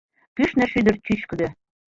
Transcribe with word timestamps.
Кӱшнӧ 0.35 0.65
шӱдыр 0.71 0.95
чӱчкыдӧ 1.05 1.47